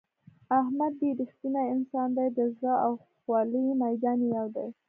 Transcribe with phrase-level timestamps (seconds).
[0.59, 4.67] احمد ډېر رښتینی انسان دی د زړه او خولې میدان یې یو دی.